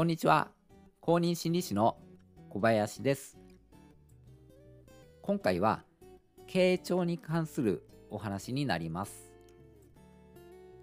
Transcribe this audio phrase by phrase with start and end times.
[0.00, 0.48] こんにちは。
[1.02, 1.98] 公認心理師の
[2.48, 3.38] 小林です。
[5.20, 5.84] 今回は
[6.48, 9.30] 傾聴に関するお話になります。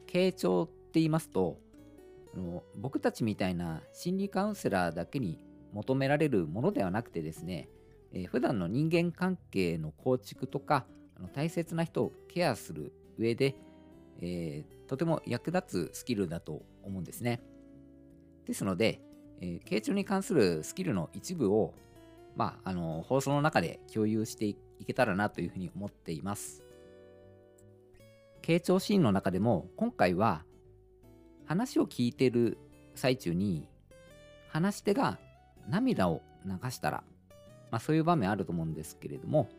[0.05, 1.57] 傾聴って言いますと
[2.35, 5.43] あの僕たちみたいな心理カウンセラーだけに
[5.73, 7.69] 求められるものではなくてですね、
[8.13, 10.85] えー、普段の人間関係の構築とか
[11.17, 13.55] あの大切な人をケアする上で、
[14.21, 17.41] えー、とても役立つスキルだと思うんですね。
[18.47, 19.01] ですので、
[19.41, 21.73] えー、傾聴に関するスキルの一部を、
[22.35, 26.63] まあ、あの放送の中で共有していけたらなというふうに思っています。
[28.41, 30.43] 傾聴シーンの中でも今回は
[31.45, 32.57] 話を聞いてる
[32.95, 33.67] 最中に
[34.49, 35.17] 話し手が
[35.67, 37.03] 涙を流したら、
[37.71, 39.49] まあ、そういう場面あると思うんですけれども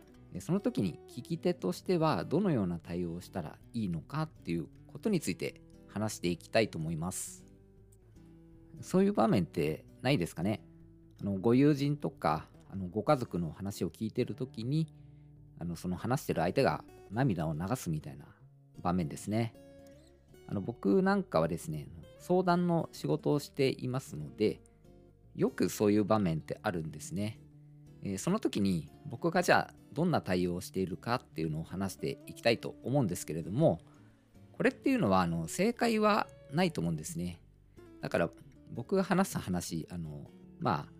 [0.40, 7.47] その時に聞き手としてはどのような対応をしたらいいのかっていうことについて話していきたいと思います。
[8.80, 10.60] そういう場面ってないですかね
[11.20, 14.86] あのご友人とかあのご家族の話を聞いてる時に
[15.58, 18.24] あのその話してる相手が涙を流すみたいな
[18.80, 19.54] 場面ですね。
[20.46, 21.88] あの僕なんかはですね
[22.20, 24.60] 相談の仕事をしていますので
[25.34, 27.38] よくそういう場面ってあるんですね。
[28.02, 33.80] えー、その時に僕がじゃあどんな対応をしているかっていうのを話していきたいと思うんですけれども
[34.52, 37.40] これっていうのはあの正解はないと思うんですね
[38.00, 38.30] だから
[38.72, 40.30] 僕が話す話あの
[40.60, 40.98] まあ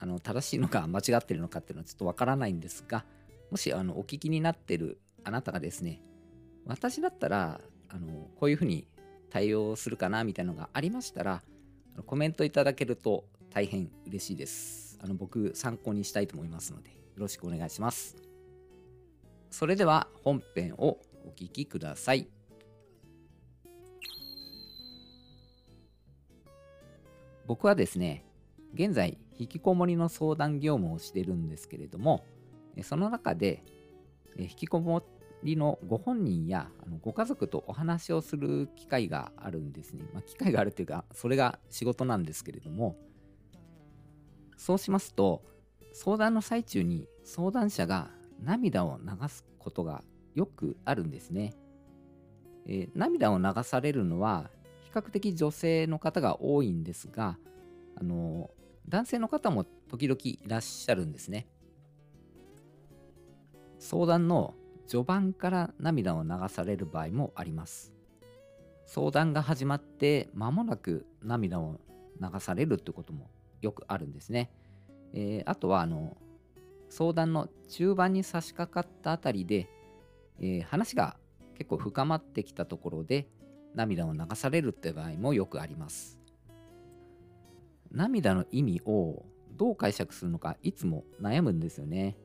[0.00, 3.04] あの正しいのか間違ってるのかっていうのはちょっとわからないんですが
[3.50, 6.02] もしあのお聞きになってるあなたがですね
[6.66, 8.86] 私だったらあのこういうふうに
[9.30, 11.42] 対応するかなみたいなのがありましたら
[12.06, 14.98] コメントいただけると大変嬉しいです。
[15.02, 18.16] あの僕参考にしたいと思いますのでよろしくお願いします。
[19.50, 22.37] それでは本編をお聞きください。
[27.48, 28.24] 僕はですね
[28.74, 32.24] 現在引きこもりの相談業務をしてるんですけれども
[32.82, 33.64] その中で
[34.36, 35.02] 引きこも
[35.42, 36.68] りのご本人や
[37.00, 40.04] ご家族とお話をする機会があるんですね。
[40.12, 42.96] まあ、機会があるというかそれが仕事なんですけれども
[44.58, 45.42] そうしますと
[45.94, 48.10] 相談の最中に相談者が
[48.42, 51.54] 涙を流すことがよくあるんですね、
[52.66, 54.50] えー、涙を流されるのは
[54.88, 57.38] 比較的女性の方が多いんですが
[58.00, 58.50] あの
[58.88, 61.46] 男性の方も時々いらっしゃるんですね
[63.78, 64.54] 相談の
[64.86, 67.92] 序盤から涙を流される場合もあります
[68.86, 71.78] 相談が始まって間もなく涙を
[72.18, 73.28] 流されるってことも
[73.60, 74.50] よくあるんですね。
[75.12, 76.16] えー、あとはあの
[76.88, 79.68] 相談の中盤に差し掛かったあたりで、
[80.40, 81.16] えー、話が
[81.56, 83.28] 結構深まってきたところで
[83.78, 86.18] 涙を流されるって場合もよくあります。
[87.92, 89.24] 涙の意味を
[89.56, 92.16] どう解釈するのかいつも悩むんですよね。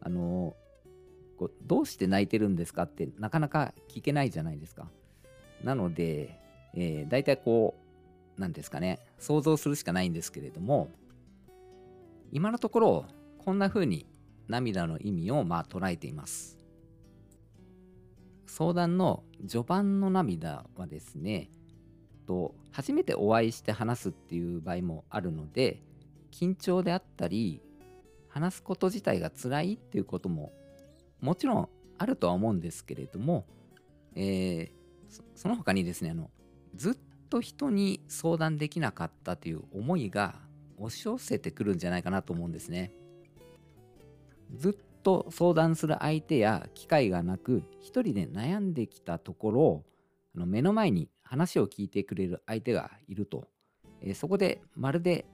[0.00, 0.56] あの
[1.38, 4.90] こうどうして泣いてるんですかってなかなか聞けないじゃないですか。
[5.62, 6.40] なので、
[6.74, 7.76] えー、大体こ
[8.36, 10.90] うなんですかね、想像するしかないんですけれども、
[12.32, 13.04] 今のところ、
[13.38, 14.06] こんな風に
[14.48, 16.57] 涙の意味をまあ捉えています。
[18.48, 21.50] 相談の序盤の涙はですね、
[22.26, 25.82] と初めてお会いして話すっていう場合もあるので、
[26.32, 27.62] 緊張であったり、
[28.28, 30.52] 話すこと自体が辛いっていうことも
[31.20, 33.46] もちろんあるとは思うんですけれども、
[34.14, 36.30] えー、その他にですねあの
[36.74, 36.96] ずっ
[37.28, 40.36] と人に相談できなかったという思いが
[40.78, 42.92] 押し寄せてくるんじゃないかなと思うんですね。
[44.56, 44.72] ずっ
[45.08, 49.84] と相談する相手や機会がなく一人で悩んできたところ
[50.36, 53.48] あの目の前に話を聞いてくれる相手がいると、
[54.02, 55.24] えー、そこでまるで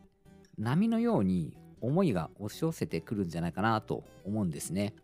[0.56, 4.94] 波のように思いが押し寄せてくるんじゃないかなと思うんですね。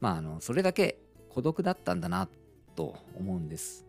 [0.00, 2.30] まああのそれだけ孤独だったんだな
[2.76, 3.86] と思うんです。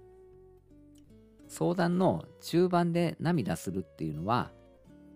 [1.47, 4.51] 相談の中盤で涙するっていうのは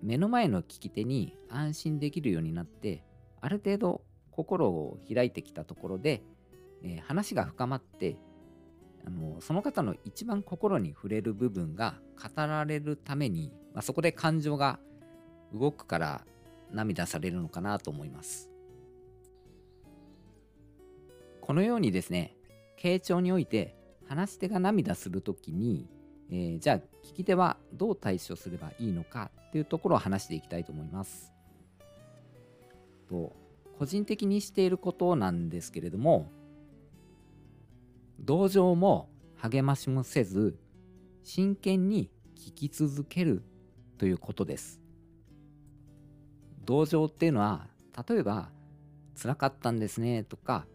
[0.02, 3.04] 目の前の聞き手に安心できるようになって
[3.42, 4.02] ある程度
[4.36, 6.24] 心を開いてきたところで、
[6.84, 8.18] えー、話が深まって
[9.06, 14.80] あのその方の一番心に触れる部分が語られるために、まあ、そこで感情が
[15.54, 16.22] 動くから
[16.72, 18.50] 涙されるのかなと思います
[21.42, 22.36] このようにですね
[22.80, 23.76] 傾聴において
[24.08, 25.88] 話し手が涙するときに
[26.32, 26.76] えー、じゃあ
[27.06, 31.32] 聞き手はどう対処すればいいのかっていうところを話していきたいと思います。
[33.08, 33.36] と
[33.78, 36.32] 個人的にしていることなんですけれども
[38.20, 40.58] 同情も励ましもせず
[41.24, 43.44] 真剣に聞き続ける
[43.98, 44.82] ということです。
[46.66, 47.68] 同情っていうのは
[48.08, 48.50] 例えば
[49.22, 50.66] 辛かったんですねとか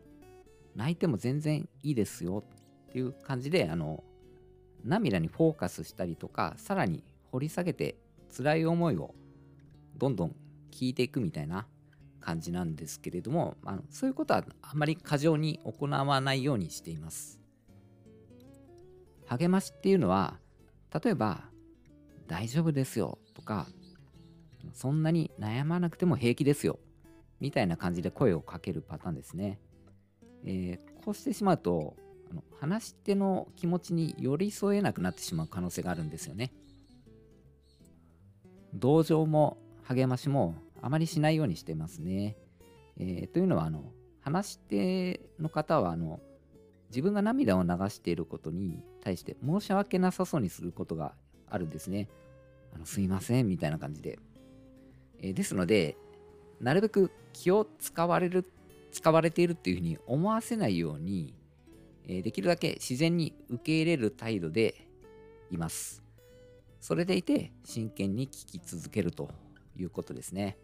[0.77, 2.45] 泣いても全然いいですよ
[2.89, 4.05] っていう感じであの
[4.85, 7.03] 涙にフォーカスしたりとかさらに
[7.33, 7.97] 掘り下げて
[8.37, 9.15] 辛い思いを
[9.97, 10.37] どんどん
[10.71, 11.67] 聞いていくみたいな
[12.29, 17.41] 感じなんですけれどもあのそういうことはあまり過剰に行わないようにしています。
[19.25, 20.39] 励ましっていうのは
[21.03, 21.49] 例えば
[22.29, 23.67] 「大丈夫ですよ」とか
[24.75, 26.79] 「そんなに悩まなくても平気ですよ」
[27.41, 29.59] みたいな感じで声をかけるパターンですね、
[30.45, 31.97] えー、こうしてしまうと
[32.31, 36.53] あの話し手の気持ちに寄り添えなくなってしまう可能性があるんですよね。
[38.75, 42.37] 同情も励ましもあまりしないようにしてますね。
[42.99, 46.21] えー、というのはあの話し手の方はあの
[46.91, 51.15] 自分が涙を流していることに対して申し訳なさそうにすることが
[51.49, 52.09] あるんですね。
[52.75, 54.19] あのすいませんみたいな感じで。
[55.21, 55.97] えー、ですので
[56.61, 58.45] なるべく気を使われる
[58.93, 61.35] 使われているっていうふうに思わせないように、
[62.07, 64.75] えー、できるだけ自然に受け入れる態度で
[65.51, 66.03] います。
[66.81, 69.31] それでいて真剣に聞き続けると
[69.77, 70.57] いうことですね。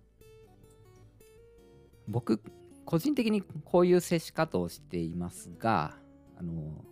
[2.08, 2.40] 僕、
[2.84, 5.96] 個人的にこういう接し方をしていますが、
[6.38, 6.84] あの、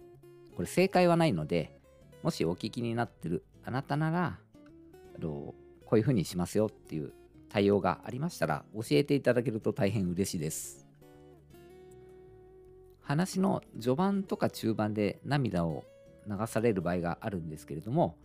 [0.57, 1.79] これ正解はないので、
[2.23, 4.39] もしお聞きになってるあなたなら、
[5.15, 5.55] あの
[5.85, 7.13] こういうふうにしますよっていう
[7.49, 10.87] 対応がありましたら教えていただけると大変嬉しいです。
[13.03, 15.85] 話の序盤とか中盤で涙を
[16.27, 18.17] 流される場合があるんですけれども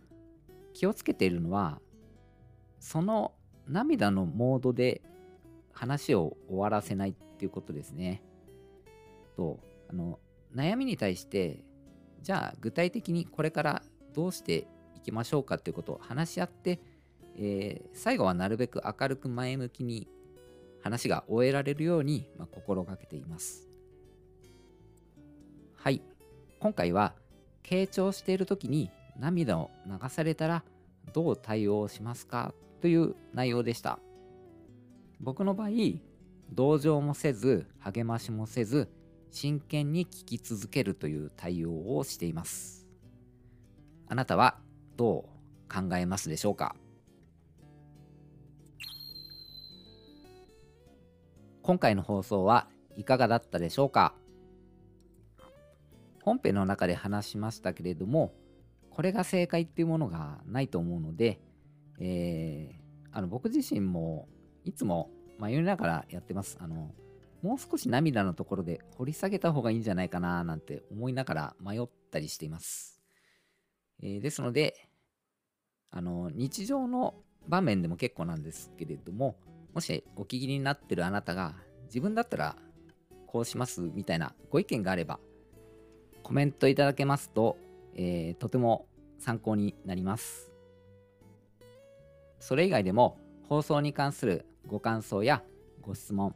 [0.72, 1.80] 気をつけているのは
[2.78, 3.32] その
[3.66, 5.02] 涙のモードで
[5.78, 8.20] 話を終わらせないっていうことですね。
[9.36, 10.18] とあの
[10.52, 11.64] 悩みに対して
[12.20, 13.82] じゃあ具体的にこれから
[14.12, 14.66] どうして
[14.96, 16.80] いきましょうかっていうことを話し合って、
[17.36, 20.08] えー、最後はなるべく明るく前向きに
[20.82, 23.68] 話が終えられるように、まあ、心がけています。
[25.76, 26.02] はい。
[26.58, 27.14] 今回は
[27.62, 30.64] 傾聴している時に涙を流されたら
[31.12, 34.00] どう対応しますかという内容でした。
[35.20, 35.70] 僕の場合、
[36.52, 38.88] 同情もせず、励ましもせず、
[39.30, 42.86] 真剣に聞き続けるという対応をしています。
[44.06, 44.58] あなたは
[44.96, 46.76] どう考えますでしょうか？
[51.62, 54.14] 今回の放送はいかがだったでしょうか？
[56.22, 58.32] 本編の中で話しましたけれども、
[58.90, 61.40] これが正解っていうものがないと思うので、
[62.00, 64.28] えー、あの僕自身も
[64.64, 66.58] いつも迷いながらやってます。
[66.60, 66.90] あの
[67.42, 73.00] もう少し涙のところで掘り下げた方がいいんじゃないかななんて思いながら迷ったりしています。
[74.02, 74.88] えー、ですので、
[75.90, 77.14] あの日常の
[77.46, 79.36] 場面でも結構なんですけれども、
[79.72, 81.54] もしお聞きになってるあなたが
[81.86, 82.56] 自分だったら
[83.26, 85.20] こうしますみたいなご意見があれば
[86.22, 87.56] コメントいただけますと
[87.98, 88.86] えー、とても
[89.18, 90.52] 参考になります。
[92.38, 93.18] それ以外でも
[93.48, 95.42] 放送に関するご感想や
[95.80, 96.34] ご質問、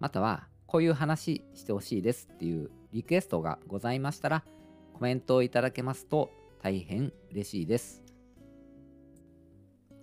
[0.00, 4.44] またはこういう話してほしいですっていうリクエストがございましたら
[4.92, 8.02] コメントをいただけますと大変嬉しいです。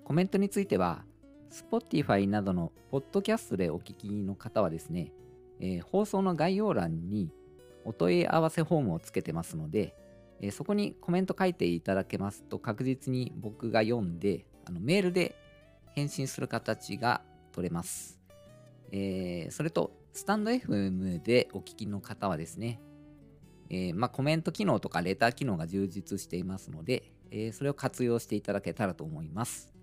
[0.06, 1.04] コメントについては
[1.52, 5.12] Spotify などのポッドキャストでお聞きの方はですね、
[5.60, 7.32] えー、放送の概要欄に
[7.84, 9.94] お問い合わせフォームをつけてますので、
[10.40, 15.36] えー、そこにコメント書いていただけますと確実に僕が読んであのメールで
[15.96, 17.22] 返信する形が
[17.54, 18.20] 取れます。
[18.92, 22.80] えー、それと、スタンド FM でお聞きの方はですね、
[23.70, 29.74] えー、まあ、コメント機能とかレター機能が充実していますので、えー、それを活用していただけたらと思います。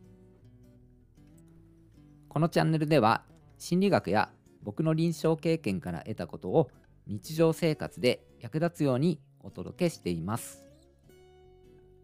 [2.28, 3.24] このチャンネルでは
[3.58, 4.30] 心理学や
[4.62, 6.70] 僕の臨床経験から得たことを
[7.06, 10.64] 日常生活で役立つようにお届けしています。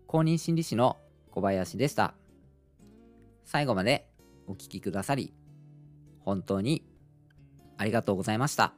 [0.07, 0.97] 公認心理師の
[1.31, 2.17] 小林でした。
[3.49, 4.07] 最後まで
[4.47, 5.33] お聴きくださり、
[6.21, 6.85] 本当に
[7.78, 8.75] ありがとうございました。